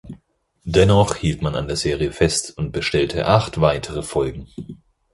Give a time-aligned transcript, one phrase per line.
[0.63, 4.47] Dennoch hielt man an der Serie fest und bestellte acht weitere Folgen.